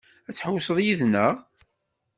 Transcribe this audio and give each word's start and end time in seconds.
Ad 0.27 0.33
tḥewwseḍ 0.35 0.77
yid-neɣ? 0.81 1.35